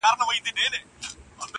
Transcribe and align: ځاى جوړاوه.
ځاى 0.03 0.13
جوړاوه. 0.45 1.45